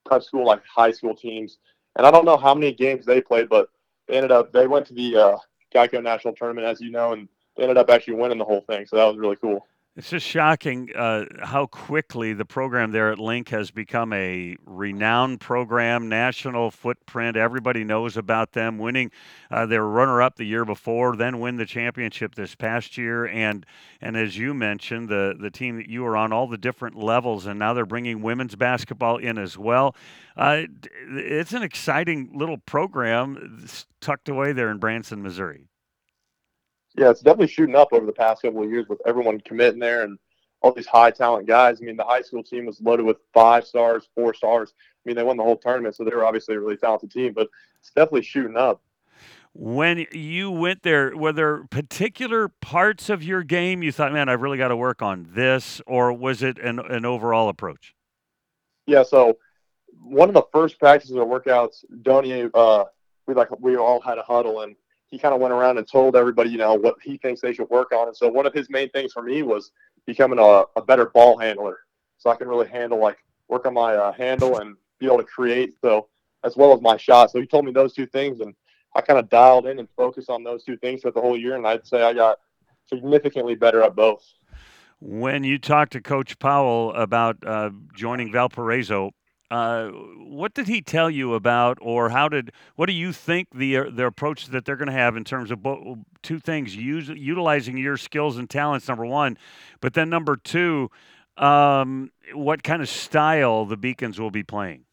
prep 0.04 0.22
school 0.22 0.44
like 0.44 0.62
high 0.66 0.90
school 0.90 1.14
teams. 1.14 1.58
And 1.96 2.04
I 2.04 2.10
don't 2.10 2.24
know 2.24 2.36
how 2.36 2.54
many 2.54 2.72
games 2.72 3.06
they 3.06 3.20
played, 3.20 3.48
but 3.48 3.68
they 4.08 4.16
ended 4.16 4.32
up 4.32 4.52
they 4.52 4.66
went 4.66 4.86
to 4.86 4.94
the 4.94 5.16
uh, 5.16 5.36
Geico 5.74 6.02
National 6.02 6.34
Tournament, 6.34 6.66
as 6.66 6.80
you 6.80 6.90
know, 6.90 7.12
and 7.12 7.28
they 7.56 7.62
ended 7.64 7.78
up 7.78 7.90
actually 7.90 8.14
winning 8.14 8.38
the 8.38 8.44
whole 8.44 8.62
thing. 8.62 8.86
So 8.86 8.96
that 8.96 9.04
was 9.04 9.16
really 9.16 9.36
cool. 9.36 9.66
It's 9.96 10.10
just 10.10 10.26
shocking 10.26 10.90
uh, 10.96 11.26
how 11.40 11.66
quickly 11.66 12.32
the 12.32 12.44
program 12.44 12.90
there 12.90 13.12
at 13.12 13.20
Link 13.20 13.50
has 13.50 13.70
become 13.70 14.12
a 14.12 14.56
renowned 14.66 15.38
program, 15.38 16.08
national 16.08 16.72
footprint. 16.72 17.36
Everybody 17.36 17.84
knows 17.84 18.16
about 18.16 18.50
them. 18.54 18.78
Winning, 18.78 19.12
uh, 19.52 19.66
they 19.66 19.78
were 19.78 19.88
runner-up 19.88 20.34
the 20.34 20.46
year 20.46 20.64
before, 20.64 21.14
then 21.14 21.38
win 21.38 21.58
the 21.58 21.64
championship 21.64 22.34
this 22.34 22.56
past 22.56 22.98
year. 22.98 23.26
And 23.26 23.64
and 24.00 24.16
as 24.16 24.36
you 24.36 24.52
mentioned, 24.52 25.08
the 25.08 25.36
the 25.38 25.50
team 25.50 25.76
that 25.76 25.88
you 25.88 26.02
were 26.02 26.16
on, 26.16 26.32
all 26.32 26.48
the 26.48 26.58
different 26.58 26.96
levels, 26.96 27.46
and 27.46 27.56
now 27.56 27.72
they're 27.72 27.86
bringing 27.86 28.20
women's 28.20 28.56
basketball 28.56 29.18
in 29.18 29.38
as 29.38 29.56
well. 29.56 29.94
Uh, 30.36 30.62
it's 31.08 31.52
an 31.52 31.62
exciting 31.62 32.30
little 32.34 32.58
program 32.58 33.64
tucked 34.00 34.28
away 34.28 34.52
there 34.52 34.70
in 34.70 34.78
Branson, 34.78 35.22
Missouri 35.22 35.68
yeah, 36.96 37.10
it's 37.10 37.20
definitely 37.20 37.48
shooting 37.48 37.74
up 37.74 37.92
over 37.92 38.06
the 38.06 38.12
past 38.12 38.42
couple 38.42 38.62
of 38.62 38.70
years 38.70 38.86
with 38.88 39.00
everyone 39.06 39.40
committing 39.40 39.80
there 39.80 40.02
and 40.02 40.18
all 40.62 40.72
these 40.72 40.86
high 40.86 41.10
talent 41.10 41.46
guys. 41.46 41.78
I 41.80 41.84
mean, 41.84 41.96
the 41.96 42.04
high 42.04 42.22
school 42.22 42.42
team 42.42 42.66
was 42.66 42.80
loaded 42.80 43.04
with 43.04 43.18
five 43.32 43.66
stars, 43.66 44.08
four 44.14 44.32
stars. 44.32 44.72
I 44.78 45.02
mean, 45.04 45.16
they 45.16 45.22
won 45.22 45.36
the 45.36 45.42
whole 45.42 45.56
tournament, 45.56 45.94
so 45.96 46.04
they 46.04 46.14
were 46.14 46.24
obviously 46.24 46.54
a 46.54 46.60
really 46.60 46.76
talented 46.76 47.10
team, 47.10 47.32
but 47.34 47.48
it's 47.80 47.90
definitely 47.90 48.22
shooting 48.22 48.56
up. 48.56 48.80
When 49.52 50.06
you 50.10 50.50
went 50.50 50.82
there, 50.82 51.16
were 51.16 51.32
there 51.32 51.64
particular 51.64 52.48
parts 52.48 53.08
of 53.08 53.22
your 53.22 53.44
game 53.44 53.82
you 53.82 53.92
thought, 53.92 54.12
man, 54.12 54.28
I've 54.28 54.40
really 54.40 54.58
got 54.58 54.68
to 54.68 54.76
work 54.76 55.02
on 55.02 55.28
this, 55.32 55.80
or 55.86 56.12
was 56.12 56.42
it 56.42 56.58
an, 56.58 56.78
an 56.78 57.04
overall 57.04 57.48
approach? 57.48 57.94
Yeah, 58.86 59.02
so 59.02 59.38
one 60.02 60.28
of 60.28 60.34
the 60.34 60.44
first 60.52 60.78
practices 60.78 61.16
or 61.16 61.26
workouts, 61.26 61.84
Donnie, 62.02 62.48
uh, 62.52 62.84
we 63.26 63.34
like 63.34 63.48
we 63.60 63.76
all 63.76 64.00
had 64.00 64.18
a 64.18 64.22
huddle 64.22 64.62
and 64.62 64.76
he 65.14 65.18
kind 65.20 65.32
of 65.32 65.40
went 65.40 65.54
around 65.54 65.78
and 65.78 65.88
told 65.88 66.16
everybody, 66.16 66.50
you 66.50 66.58
know, 66.58 66.74
what 66.74 66.96
he 67.00 67.16
thinks 67.18 67.40
they 67.40 67.52
should 67.54 67.70
work 67.70 67.92
on. 67.92 68.08
And 68.08 68.16
so 68.16 68.28
one 68.28 68.46
of 68.46 68.52
his 68.52 68.68
main 68.68 68.90
things 68.90 69.12
for 69.12 69.22
me 69.22 69.44
was 69.44 69.70
becoming 70.06 70.40
a, 70.40 70.64
a 70.74 70.82
better 70.84 71.06
ball 71.06 71.38
handler, 71.38 71.78
so 72.18 72.30
I 72.30 72.34
can 72.34 72.48
really 72.48 72.66
handle 72.66 73.00
like 73.00 73.18
work 73.48 73.64
on 73.64 73.74
my 73.74 73.94
uh, 73.94 74.12
handle 74.12 74.58
and 74.58 74.74
be 74.98 75.06
able 75.06 75.18
to 75.18 75.24
create. 75.24 75.76
So 75.80 76.08
as 76.42 76.56
well 76.56 76.72
as 76.72 76.80
my 76.80 76.96
shot. 76.96 77.30
So 77.30 77.40
he 77.40 77.46
told 77.46 77.64
me 77.64 77.70
those 77.70 77.94
two 77.94 78.06
things, 78.06 78.40
and 78.40 78.56
I 78.96 79.02
kind 79.02 79.20
of 79.20 79.30
dialed 79.30 79.66
in 79.68 79.78
and 79.78 79.88
focused 79.96 80.30
on 80.30 80.42
those 80.42 80.64
two 80.64 80.76
things 80.78 81.02
for 81.02 81.12
the 81.12 81.20
whole 81.20 81.38
year. 81.38 81.54
And 81.54 81.64
I'd 81.64 81.86
say 81.86 82.02
I 82.02 82.12
got 82.12 82.38
significantly 82.88 83.54
better 83.54 83.82
at 83.82 83.94
both. 83.94 84.24
When 84.98 85.44
you 85.44 85.58
talked 85.60 85.92
to 85.92 86.00
Coach 86.00 86.40
Powell 86.40 86.92
about 86.92 87.36
uh, 87.46 87.70
joining 87.94 88.32
Valparaiso, 88.32 89.12
uh, 89.50 89.88
what 89.88 90.54
did 90.54 90.66
he 90.66 90.80
tell 90.80 91.10
you 91.10 91.34
about, 91.34 91.78
or 91.80 92.08
how 92.10 92.28
did 92.28 92.52
what 92.76 92.86
do 92.86 92.92
you 92.92 93.12
think 93.12 93.48
the 93.54 93.76
uh, 93.76 93.84
the 93.90 94.06
approach 94.06 94.46
that 94.46 94.64
they're 94.64 94.76
going 94.76 94.88
to 94.88 94.92
have 94.92 95.16
in 95.16 95.24
terms 95.24 95.50
of 95.50 95.62
bo- 95.62 95.98
two 96.22 96.38
things: 96.38 96.74
use, 96.74 97.08
utilizing 97.08 97.76
your 97.76 97.96
skills 97.96 98.38
and 98.38 98.48
talents, 98.48 98.88
number 98.88 99.06
one, 99.06 99.36
but 99.80 99.94
then 99.94 100.08
number 100.08 100.36
two, 100.36 100.90
um, 101.36 102.10
what 102.32 102.62
kind 102.62 102.80
of 102.82 102.88
style 102.88 103.64
the 103.64 103.76
Beacons 103.76 104.18
will 104.18 104.30
be 104.30 104.42
playing? 104.42 104.84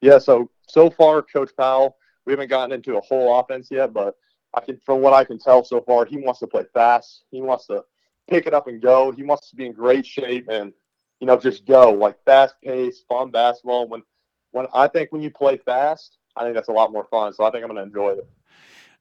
Yeah, 0.00 0.18
so 0.18 0.50
so 0.68 0.90
far, 0.90 1.22
Coach 1.22 1.50
Powell, 1.56 1.96
we 2.24 2.32
haven't 2.32 2.48
gotten 2.48 2.72
into 2.72 2.96
a 2.96 3.00
whole 3.00 3.38
offense 3.38 3.68
yet, 3.70 3.92
but 3.92 4.16
I 4.54 4.60
can, 4.60 4.80
from 4.84 5.00
what 5.00 5.12
I 5.12 5.24
can 5.24 5.38
tell 5.38 5.64
so 5.64 5.80
far, 5.82 6.04
he 6.06 6.16
wants 6.16 6.40
to 6.40 6.46
play 6.46 6.64
fast. 6.72 7.24
He 7.30 7.42
wants 7.42 7.66
to 7.66 7.84
pick 8.28 8.46
it 8.46 8.54
up 8.54 8.66
and 8.66 8.80
go. 8.80 9.12
He 9.12 9.22
wants 9.22 9.50
to 9.50 9.56
be 9.56 9.66
in 9.66 9.72
great 9.72 10.06
shape 10.06 10.48
and 10.48 10.72
you 11.20 11.26
know 11.26 11.36
just 11.36 11.66
go 11.66 11.90
like 11.90 12.22
fast 12.24 12.54
pace, 12.62 13.02
fun 13.08 13.30
basketball. 13.30 13.88
When 13.88 14.02
when 14.52 14.66
I 14.74 14.88
think 14.88 15.12
when 15.12 15.22
you 15.22 15.30
play 15.30 15.56
fast, 15.56 16.18
I 16.36 16.42
think 16.42 16.54
that's 16.54 16.68
a 16.68 16.72
lot 16.72 16.92
more 16.92 17.06
fun. 17.10 17.32
So 17.32 17.44
I 17.44 17.50
think 17.50 17.64
I'm 17.64 17.70
going 17.70 17.76
to 17.76 17.82
enjoy 17.82 18.12
it. 18.12 18.28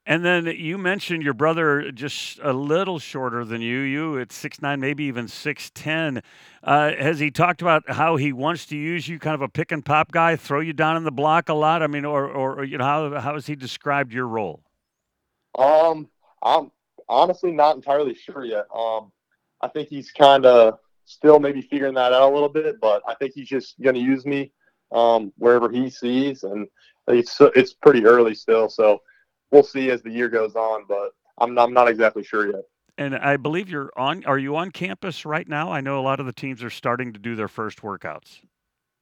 And 0.10 0.24
then 0.24 0.46
you 0.46 0.78
mentioned 0.78 1.22
your 1.22 1.34
brother 1.34 1.92
just 1.92 2.40
a 2.42 2.54
little 2.54 2.98
shorter 2.98 3.44
than 3.44 3.62
you. 3.62 3.80
You 3.80 4.20
at 4.20 4.32
six 4.32 4.62
nine, 4.62 4.80
maybe 4.80 5.04
even 5.04 5.28
six 5.28 5.70
ten. 5.76 6.24
Uh, 6.64 6.94
has 6.98 7.20
he 7.20 7.30
talked 7.30 7.62
about 7.62 7.84
how 7.90 8.16
he 8.16 8.32
wants 8.32 8.66
to 8.68 8.78
use 8.78 9.10
you, 9.10 9.20
kind 9.20 9.36
of 9.36 9.42
a 9.42 9.50
pick 9.50 9.74
and 9.74 9.84
pop 9.84 10.14
guy, 10.14 10.38
throw 10.38 10.62
you 10.62 10.72
down 10.72 10.96
in 10.96 11.04
the 11.04 11.12
block 11.12 11.50
a 11.50 11.54
lot? 11.54 11.84
I 11.84 11.88
mean, 11.88 12.06
or 12.06 12.26
or 12.26 12.64
you 12.64 12.78
know 12.78 12.86
how 12.86 13.20
how 13.20 13.34
has 13.34 13.48
he 13.48 13.58
described 13.58 14.14
your 14.14 14.28
role? 14.28 14.64
Um, 15.58 16.08
I'm 16.42 16.72
honestly 17.10 17.52
not 17.52 17.76
entirely 17.76 18.16
sure 18.16 18.46
yet. 18.46 18.68
Um, 18.74 19.12
I 19.60 19.68
think 19.68 19.90
he's 19.90 20.12
kind 20.12 20.46
of 20.46 20.80
still 21.08 21.40
maybe 21.40 21.62
figuring 21.62 21.96
that 21.96 22.14
out 22.14 22.30
a 22.30 22.34
little 22.34 22.50
bit, 22.50 22.80
but 22.80 23.02
I 23.08 23.16
think 23.16 23.34
he's 23.34 23.48
just 23.48 23.82
going 23.82 23.96
to 23.96 24.02
use 24.02 24.26
me 24.26 24.52
um, 24.92 25.34
wherever 25.38 25.70
he 25.70 25.90
sees, 25.90 26.44
and 26.44 26.68
it's 27.08 27.38
it's 27.56 27.74
pretty 27.74 28.06
early 28.06 28.36
still, 28.36 28.70
so 28.70 29.02
we'll 29.52 29.64
see 29.64 29.90
as 29.90 30.02
the 30.04 30.12
year 30.12 30.30
goes 30.30 30.56
on, 30.56 30.84
but 30.88 31.12
I'm 31.40 31.58
I'm 31.58 31.74
not 31.74 31.88
exactly 31.88 32.24
sure 32.24 32.48
yet. 32.48 32.64
And 32.98 33.16
I 33.16 33.38
believe 33.38 33.70
you're 33.70 33.92
on. 33.96 34.26
Are 34.26 34.38
you 34.38 34.56
on 34.56 34.72
campus 34.72 35.26
right 35.26 35.48
now? 35.48 35.72
I 35.72 35.82
know 35.82 36.00
a 36.00 36.02
lot 36.02 36.20
of 36.20 36.26
the 36.26 36.34
teams 36.34 36.64
are 36.64 36.70
starting 36.70 37.14
to 37.14 37.20
do 37.20 37.36
their 37.36 37.48
first 37.48 37.82
workouts. 37.82 38.42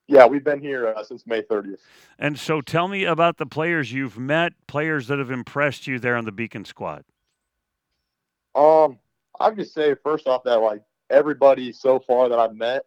Yeah, 0.07 0.27
we've 0.27 0.43
been 0.43 0.59
here 0.59 0.93
uh, 0.95 1.03
since 1.03 1.25
May 1.25 1.41
30th. 1.41 1.79
And 2.19 2.38
so, 2.38 2.62
tell 2.62 2.88
me 2.88 3.05
about 3.05 3.38
the 3.38 3.47
players 3.47 3.91
you've 3.91 4.19
met, 4.19 4.53
players 4.67 5.07
that 5.07 5.17
have 5.17 5.31
impressed 5.31 5.88
you 5.88 5.97
there 5.97 6.15
on 6.15 6.25
the 6.25 6.31
Beacon 6.31 6.65
squad. 6.65 7.05
Um, 8.53 9.00
I'd 9.39 9.57
just 9.57 9.74
say 9.74 9.95
first 10.03 10.27
off 10.27 10.43
that 10.43 10.57
like 10.57 10.81
everybody 11.09 11.71
so 11.71 12.00
far 12.00 12.29
that 12.29 12.39
I've 12.39 12.55
met 12.55 12.83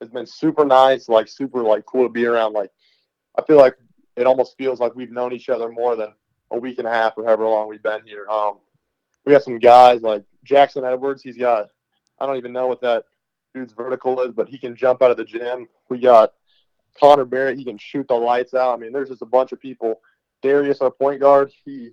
has 0.00 0.10
been 0.10 0.26
super 0.26 0.64
nice, 0.64 1.08
like 1.08 1.28
super 1.28 1.62
like 1.62 1.86
cool 1.86 2.04
to 2.04 2.08
be 2.08 2.26
around. 2.26 2.52
Like 2.52 2.70
I 3.38 3.42
feel 3.42 3.56
like 3.56 3.76
it 4.16 4.26
almost 4.26 4.56
feels 4.56 4.80
like 4.80 4.94
we've 4.94 5.12
known 5.12 5.32
each 5.32 5.48
other 5.48 5.70
more 5.70 5.96
than 5.96 6.12
a 6.50 6.58
week 6.58 6.78
and 6.78 6.86
a 6.86 6.92
half 6.92 7.14
or 7.16 7.24
however 7.24 7.46
long 7.46 7.68
we've 7.68 7.82
been 7.82 8.02
here. 8.04 8.26
Um, 8.28 8.58
we 9.24 9.32
got 9.32 9.42
some 9.42 9.58
guys 9.58 10.02
like 10.02 10.24
Jackson 10.44 10.84
Edwards. 10.84 11.22
He's 11.22 11.36
got 11.36 11.68
I 12.18 12.26
don't 12.26 12.36
even 12.36 12.52
know 12.52 12.66
what 12.66 12.80
that 12.82 13.04
dude's 13.54 13.72
vertical 13.72 14.20
is, 14.22 14.32
but 14.32 14.48
he 14.48 14.58
can 14.58 14.76
jump 14.76 15.02
out 15.02 15.10
of 15.10 15.16
the 15.16 15.24
gym. 15.24 15.68
We 15.88 15.98
got 15.98 16.32
Connor 16.98 17.24
Barrett. 17.24 17.58
He 17.58 17.64
can 17.64 17.78
shoot 17.78 18.06
the 18.08 18.14
lights 18.14 18.54
out. 18.54 18.74
I 18.74 18.76
mean, 18.76 18.92
there's 18.92 19.08
just 19.08 19.22
a 19.22 19.26
bunch 19.26 19.52
of 19.52 19.60
people. 19.60 20.00
Darius, 20.42 20.80
our 20.80 20.90
point 20.90 21.20
guard. 21.20 21.52
He, 21.64 21.90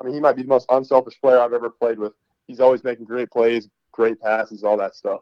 I 0.00 0.04
mean, 0.04 0.14
he 0.14 0.20
might 0.20 0.36
be 0.36 0.42
the 0.42 0.48
most 0.48 0.66
unselfish 0.70 1.20
player 1.20 1.40
I've 1.40 1.52
ever 1.52 1.70
played 1.70 1.98
with. 1.98 2.12
He's 2.46 2.60
always 2.60 2.84
making 2.84 3.06
great 3.06 3.30
plays, 3.30 3.68
great 3.92 4.20
passes, 4.20 4.64
all 4.64 4.76
that 4.78 4.94
stuff. 4.94 5.20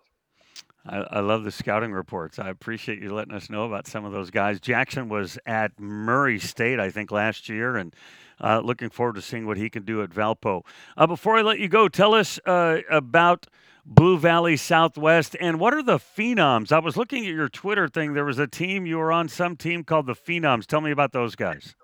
I, 0.87 0.99
I, 0.99 1.21
love 1.21 1.45
the 1.45 1.51
scouting 1.51 1.93
reports. 1.93 2.39
I 2.39 2.49
appreciate 2.49 3.03
you 3.03 3.13
letting 3.13 3.35
us 3.35 3.51
know 3.51 3.65
about 3.65 3.87
some 3.87 4.05
of 4.05 4.13
those 4.13 4.31
guys. 4.31 4.61
Jackson 4.61 5.09
was 5.11 5.39
at 5.45 5.79
Murray 5.79 6.39
State, 6.39 6.81
I 6.81 6.91
think, 6.91 7.11
last 7.11 7.51
year, 7.51 7.77
and 7.77 7.95
uh, 8.41 8.61
looking 8.61 8.89
forward 8.89 9.17
to 9.17 9.23
seeing 9.23 9.47
what 9.47 9.59
he 9.59 9.69
can 9.69 9.85
do 9.85 10.03
at 10.03 10.11
Valpo. 10.11 10.63
Uh, 10.97 11.07
before 11.07 11.37
I 11.37 11.43
let 11.43 11.59
you 11.59 11.69
go, 11.69 11.89
tell 11.89 12.15
us 12.15 12.41
uh, 12.47 12.79
about 12.91 13.47
Blue 13.85 14.19
Valley 14.19 14.57
Southwest 14.57 15.37
and 15.41 15.59
what 15.59 15.75
are 15.75 15.83
the 15.83 15.99
Phenoms? 15.99 16.73
I 16.73 16.79
was 16.79 16.97
looking 16.97 17.27
at 17.27 17.33
your 17.33 17.49
Twitter 17.49 17.89
thing. 17.89 18.15
There 18.15 18.25
was 18.25 18.39
a 18.39 18.47
team 18.47 18.87
you 18.87 18.99
were 18.99 19.13
on, 19.13 19.29
some 19.29 19.57
team 19.57 19.85
called 19.85 20.07
the 20.07 20.15
Phenoms. 20.15 20.67
Tell 20.67 20.81
me 20.81 20.91
about 20.91 21.13
those 21.13 21.35
guys. 21.35 21.75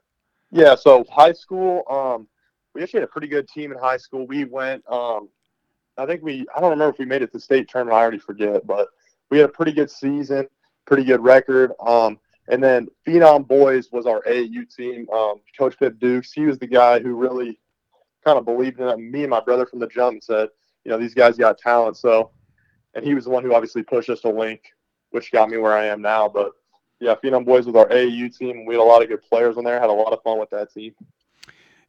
Yeah, 0.53 0.75
so 0.75 1.05
high 1.11 1.33
school, 1.33 1.83
um, 1.91 2.29
we 2.75 2.83
actually 2.83 3.01
had 3.01 3.09
a 3.09 3.13
pretty 3.13 3.29
good 3.29 3.49
team 3.49 3.73
in 3.73 3.79
high 3.79 3.97
school. 3.97 4.27
We 4.27 4.45
went, 4.45 4.85
um, 4.91 5.29
I 5.99 6.07
think 6.07 6.23
we, 6.23 6.47
I 6.55 6.61
don't 6.61 6.71
remember 6.71 6.93
if 6.93 6.99
we 6.99 7.05
made 7.05 7.23
it 7.23 7.33
to 7.33 7.41
state 7.41 7.69
tournament. 7.69 7.97
I 7.97 8.01
already 8.01 8.19
forget, 8.19 8.67
but 8.67 8.89
we 9.31 9.39
had 9.39 9.49
a 9.49 9.53
pretty 9.53 9.73
good 9.73 9.91
season, 9.91 10.47
pretty 10.85 11.05
good 11.05 11.23
record. 11.23 11.73
Um, 11.85 12.19
and 12.49 12.63
then 12.63 12.89
Phenom 13.07 13.47
Boys 13.47 13.91
was 13.91 14.07
our 14.07 14.23
AAU 14.23 14.75
team. 14.75 15.09
Um, 15.11 15.41
Coach 15.59 15.79
Pip 15.79 15.99
Dukes, 15.99 16.33
he 16.33 16.43
was 16.43 16.59
the 16.59 16.67
guy 16.67 17.01
who 17.01 17.15
really 17.15 17.59
kind 18.25 18.39
of 18.39 18.45
believed 18.45 18.81
in. 18.81 19.11
Me 19.11 19.23
and 19.23 19.31
my 19.31 19.41
brother 19.41 19.67
from 19.67 19.79
the 19.79 19.87
jump 19.89 20.13
and 20.15 20.23
said, 20.23 20.49
you 20.85 20.91
know, 20.91 20.99
these 20.99 21.15
guys 21.15 21.37
got 21.37 21.59
talent. 21.59 21.97
So, 21.97 22.31
and 22.95 23.05
he 23.05 23.15
was 23.15 23.25
the 23.25 23.31
one 23.31 23.43
who 23.43 23.55
obviously 23.55 23.83
pushed 23.83 24.11
us 24.11 24.21
to 24.21 24.31
link, 24.31 24.63
which 25.11 25.33
got 25.33 25.51
me 25.51 25.57
where 25.57 25.77
I 25.77 25.87
am 25.87 26.01
now. 26.01 26.29
But 26.29 26.53
yeah, 27.01 27.15
Phenom 27.23 27.45
Boys 27.45 27.67
was 27.67 27.75
our 27.75 27.89
AAU 27.89 28.37
team. 28.37 28.65
We 28.65 28.75
had 28.75 28.81
a 28.81 28.85
lot 28.85 29.03
of 29.03 29.09
good 29.09 29.23
players 29.23 29.57
on 29.57 29.65
there. 29.65 29.81
Had 29.81 29.91
a 29.91 29.93
lot 29.93 30.13
of 30.13 30.23
fun 30.23 30.39
with 30.39 30.51
that 30.51 30.73
team. 30.73 30.95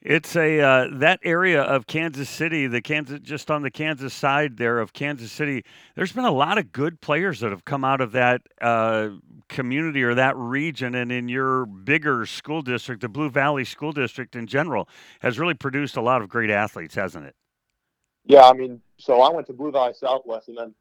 It's 0.01 0.35
a 0.35 0.61
uh, 0.61 0.87
that 0.99 1.19
area 1.23 1.63
of 1.63 1.87
Kansas 1.87 2.29
City, 2.29 2.67
the 2.67 2.81
Kansas 2.81 3.19
just 3.21 3.49
on 3.49 3.63
the 3.63 3.71
Kansas 3.71 4.13
side 4.13 4.57
there 4.57 4.79
of 4.79 4.93
Kansas 4.93 5.31
City. 5.31 5.65
There's 5.95 6.11
been 6.11 6.23
a 6.23 6.31
lot 6.31 6.59
of 6.59 6.71
good 6.71 7.01
players 7.01 7.39
that 7.39 7.49
have 7.49 7.65
come 7.65 7.83
out 7.83 7.99
of 7.99 8.11
that 8.11 8.43
uh, 8.61 9.09
community 9.49 10.03
or 10.03 10.13
that 10.13 10.37
region, 10.37 10.93
and 10.93 11.11
in 11.11 11.29
your 11.29 11.65
bigger 11.65 12.27
school 12.27 12.61
district, 12.61 13.01
the 13.01 13.09
Blue 13.09 13.31
Valley 13.31 13.65
School 13.65 13.91
District 13.91 14.35
in 14.35 14.45
general, 14.45 14.87
has 15.21 15.39
really 15.39 15.55
produced 15.55 15.97
a 15.97 16.01
lot 16.01 16.21
of 16.21 16.29
great 16.29 16.51
athletes, 16.51 16.93
hasn't 16.93 17.25
it? 17.25 17.35
Yeah, 18.25 18.43
I 18.43 18.53
mean, 18.53 18.81
so 18.97 19.21
I 19.21 19.33
went 19.33 19.47
to 19.47 19.53
Blue 19.53 19.71
Valley 19.71 19.93
Southwest, 19.95 20.47
and 20.47 20.57
then 20.57 20.75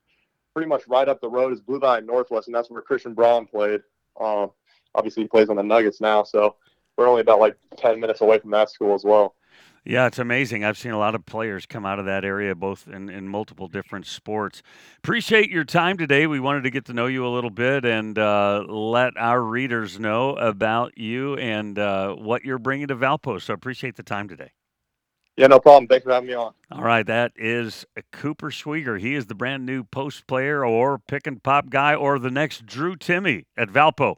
pretty 0.52 0.68
much 0.68 0.86
right 0.88 1.08
up 1.08 1.22
the 1.22 1.28
road 1.30 1.54
is 1.54 1.60
Blue 1.60 1.78
Valley 1.78 2.02
Northwest, 2.02 2.48
and 2.48 2.54
that's 2.54 2.70
where 2.70 2.82
Christian 2.82 3.14
Braun 3.14 3.46
played. 3.46 3.80
Um, 4.20 4.50
obviously, 4.94 5.22
he 5.22 5.28
plays 5.28 5.48
on 5.48 5.56
the 5.56 5.62
Nuggets 5.62 6.02
now, 6.02 6.22
so 6.22 6.56
we're 6.96 7.08
only 7.08 7.20
about 7.20 7.40
like 7.40 7.56
10 7.76 8.00
minutes 8.00 8.20
away 8.20 8.38
from 8.38 8.50
that 8.52 8.70
school 8.70 8.94
as 8.94 9.04
well. 9.04 9.34
Yeah, 9.88 10.08
it's 10.08 10.18
amazing. 10.18 10.64
I've 10.64 10.76
seen 10.76 10.90
a 10.90 10.98
lot 10.98 11.14
of 11.14 11.24
players 11.26 11.64
come 11.64 11.86
out 11.86 12.00
of 12.00 12.06
that 12.06 12.24
area, 12.24 12.56
both 12.56 12.88
in, 12.88 13.08
in 13.08 13.28
multiple 13.28 13.68
different 13.68 14.06
sports. 14.06 14.60
Appreciate 14.98 15.48
your 15.48 15.62
time 15.62 15.96
today. 15.96 16.26
We 16.26 16.40
wanted 16.40 16.64
to 16.64 16.70
get 16.70 16.86
to 16.86 16.92
know 16.92 17.06
you 17.06 17.24
a 17.24 17.30
little 17.30 17.50
bit 17.50 17.84
and 17.84 18.18
uh, 18.18 18.64
let 18.66 19.16
our 19.16 19.40
readers 19.40 20.00
know 20.00 20.34
about 20.34 20.98
you 20.98 21.36
and 21.36 21.78
uh, 21.78 22.14
what 22.14 22.44
you're 22.44 22.58
bringing 22.58 22.88
to 22.88 22.96
Valpo. 22.96 23.40
So 23.40 23.54
appreciate 23.54 23.94
the 23.94 24.02
time 24.02 24.28
today. 24.28 24.50
Yeah, 25.36 25.48
no 25.48 25.60
problem. 25.60 25.86
Thanks 25.86 26.04
for 26.04 26.12
having 26.12 26.28
me 26.28 26.34
on. 26.34 26.54
All 26.72 26.82
right, 26.82 27.06
that 27.06 27.32
is 27.36 27.84
Cooper 28.10 28.50
Schwieger. 28.50 28.98
He 28.98 29.14
is 29.14 29.26
the 29.26 29.34
brand 29.34 29.66
new 29.66 29.84
post 29.84 30.26
player 30.26 30.64
or 30.64 30.98
pick 30.98 31.26
and 31.26 31.42
pop 31.42 31.68
guy 31.68 31.94
or 31.94 32.18
the 32.18 32.30
next 32.30 32.64
Drew 32.64 32.96
Timme 32.96 33.44
at 33.56 33.68
Valpo. 33.68 34.16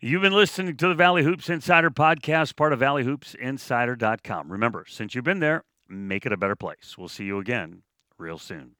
You've 0.00 0.22
been 0.22 0.32
listening 0.32 0.76
to 0.76 0.88
the 0.88 0.94
Valley 0.94 1.24
Hoops 1.24 1.50
Insider 1.50 1.90
podcast, 1.90 2.54
part 2.54 2.72
of 2.72 2.78
valleyhoopsinsider.com. 2.78 4.52
Remember, 4.52 4.84
since 4.88 5.14
you've 5.14 5.24
been 5.24 5.40
there, 5.40 5.64
make 5.88 6.24
it 6.24 6.32
a 6.32 6.36
better 6.36 6.56
place. 6.56 6.94
We'll 6.96 7.08
see 7.08 7.24
you 7.24 7.38
again 7.38 7.82
real 8.16 8.38
soon. 8.38 8.76